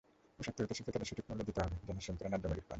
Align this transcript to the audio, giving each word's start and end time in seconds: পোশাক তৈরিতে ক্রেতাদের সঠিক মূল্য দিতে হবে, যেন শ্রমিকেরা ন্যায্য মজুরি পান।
পোশাক 0.35 0.53
তৈরিতে 0.57 0.83
ক্রেতাদের 0.85 1.09
সঠিক 1.11 1.25
মূল্য 1.29 1.41
দিতে 1.49 1.59
হবে, 1.63 1.75
যেন 1.87 1.97
শ্রমিকেরা 2.03 2.29
ন্যায্য 2.29 2.45
মজুরি 2.49 2.63
পান। 2.65 2.69